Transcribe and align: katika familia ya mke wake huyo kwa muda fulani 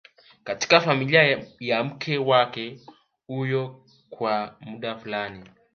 katika 0.43 0.81
familia 0.81 1.45
ya 1.59 1.83
mke 1.83 2.17
wake 2.17 2.79
huyo 3.27 3.85
kwa 4.09 4.55
muda 4.61 4.97
fulani 4.97 5.49